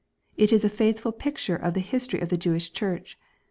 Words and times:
—It 0.35 0.51
is 0.51 0.63
a 0.65 0.67
faithful 0.67 1.11
picture 1.11 1.55
of 1.55 1.75
the 1.75 1.79
history 1.79 2.21
of 2.21 2.29
the 2.29 2.35
Jewish 2.37 2.73
church. 2.73 3.19